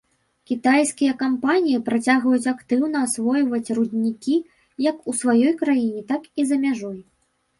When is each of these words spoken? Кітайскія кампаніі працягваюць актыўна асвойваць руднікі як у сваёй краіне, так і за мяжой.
Кітайскія 0.49 1.11
кампаніі 1.23 1.81
працягваюць 1.89 2.47
актыўна 2.53 2.97
асвойваць 3.09 3.73
руднікі 3.79 4.35
як 4.89 4.97
у 5.13 5.17
сваёй 5.21 5.53
краіне, 5.61 6.01
так 6.13 6.23
і 6.41 6.47
за 6.53 6.57
мяжой. 6.65 6.97